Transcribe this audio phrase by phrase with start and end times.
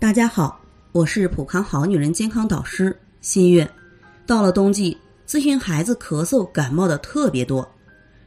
[0.00, 0.58] 大家好，
[0.92, 3.70] 我是普康好女人健康导师新月。
[4.26, 4.96] 到了冬季，
[5.28, 7.70] 咨询孩子咳嗽、感冒的特别多。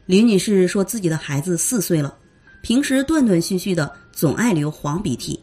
[0.05, 2.15] 李女士说自己的孩子四岁了，
[2.62, 5.39] 平时断断续续的，总爱流黄鼻涕，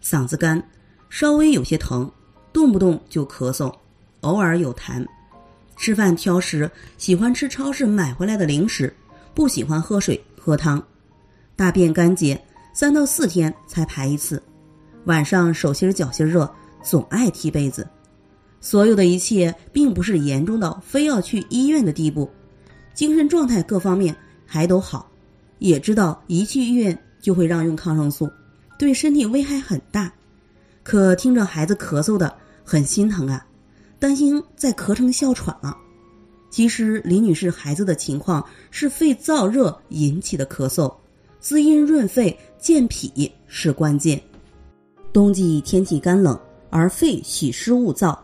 [0.00, 0.62] 嗓子干，
[1.10, 2.08] 稍微有些疼，
[2.52, 3.74] 动不动就咳嗽，
[4.20, 5.04] 偶尔有痰。
[5.76, 8.94] 吃饭挑食，喜欢吃超市买回来的零食，
[9.34, 10.80] 不喜欢喝水喝汤。
[11.56, 12.40] 大便干结，
[12.72, 14.40] 三到四天才排一次。
[15.04, 16.50] 晚上手心脚心热，
[16.82, 17.86] 总爱踢被子。
[18.60, 22.30] 所有的一切并不是严重到非要去医院的地步，
[22.94, 24.14] 精神状态各方面
[24.46, 25.10] 还都好。
[25.58, 28.30] 也知道一去医院就会让用抗生素，
[28.78, 30.12] 对身体危害很大。
[30.82, 32.32] 可听着孩子咳嗽的，
[32.64, 33.46] 很心疼啊，
[33.98, 35.76] 担心再咳成哮喘了。
[36.50, 40.92] 其实李女士孩子的情况是肺燥热引起的咳嗽，
[41.40, 44.20] 滋阴润肺健脾是关键。
[45.12, 46.38] 冬季天气干冷，
[46.70, 48.16] 而肺喜湿恶燥，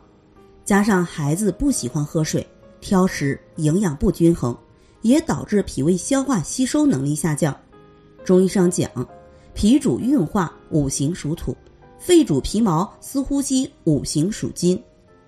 [0.65, 2.47] 加上孩子不喜欢喝水、
[2.81, 4.57] 挑食、营养不均衡，
[5.03, 7.55] 也导致脾胃消化吸收能力下降。
[8.25, 8.91] 中医上讲，
[9.53, 11.53] 脾主运化，五行属土；
[11.99, 14.83] 肺主皮毛，司呼吸，五行属金。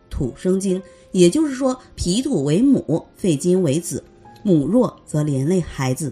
[0.09, 4.03] 土生金，也就是说，脾土为母，肺金为子，
[4.43, 6.11] 母弱则连累孩子。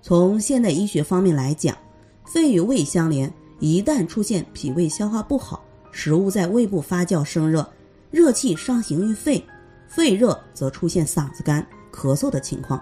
[0.00, 1.76] 从现代医学方面来讲，
[2.24, 3.32] 肺与胃相连。
[3.60, 7.68] 一旦出现脾胃消化不好，食物在胃部发酵生热，
[8.10, 9.44] 热气上行于肺，
[9.88, 12.80] 肺热则出现嗓子干、咳嗽的情况。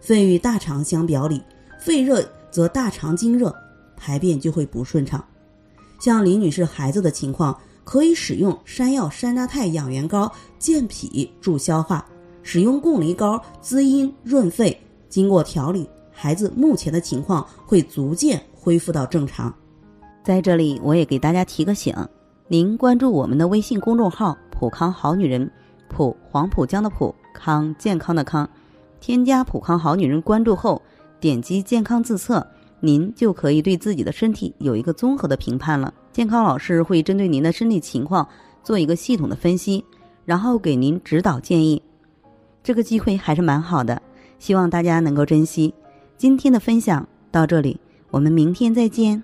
[0.00, 1.42] 肺与大肠相表里，
[1.80, 3.54] 肺热则大肠经热，
[3.96, 5.24] 排便就会不顺畅。
[5.98, 12.06] 像李女士孩子的情况，可以使用山药山楂肽养元膏健脾助消化，
[12.42, 14.78] 使用贡梨膏滋阴润肺。
[15.08, 19.52] 经过调理，孩子目前的情况会逐渐恢复到正常。
[20.26, 21.94] 在这里，我也给大家提个醒：
[22.48, 25.48] 您关注我们的微信公众号“普康好女人”，
[25.88, 28.50] 普黄浦江的普康健康的康，
[28.98, 30.82] 添加“普康好女人”关注后，
[31.20, 32.44] 点击健康自测，
[32.80, 35.94] 您就可以对自己的身体有一个综合的评判了。
[36.12, 38.28] 健康老师会针对您的身体情况
[38.64, 39.84] 做一个系统的分析，
[40.24, 41.80] 然后给您指导建议。
[42.64, 44.02] 这个机会还是蛮好的，
[44.40, 45.72] 希望大家能够珍惜。
[46.16, 47.78] 今天的分享到这里，
[48.10, 49.22] 我们明天再见。